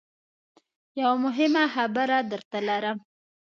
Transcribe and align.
یوه 0.99 1.15
مهمه 1.25 1.63
خبره 1.75 2.17
درته 2.31 2.59
لرم. 2.67 2.97